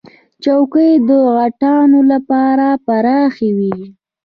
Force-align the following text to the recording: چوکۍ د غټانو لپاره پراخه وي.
چوکۍ 0.43 0.91
د 1.07 1.09
غټانو 1.35 1.99
لپاره 2.11 2.67
پراخه 2.85 3.47
وي. 3.57 3.77